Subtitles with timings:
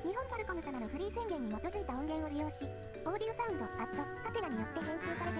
[0.00, 2.64] 日本ファルコム様のフリー宣言に基づいた音源を利用し、
[3.04, 5.39] オーディオサウンド、アット、ハテナによって編集されて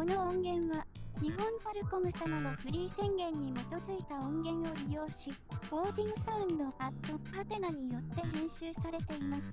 [0.00, 0.86] この音源は、
[1.20, 5.30] 日本ファルコム様のフリー宣言に基づいた音源を利用し、
[5.70, 6.72] ボーディングサウンド、アッ
[7.02, 9.52] ト、ハテナによって編集されています。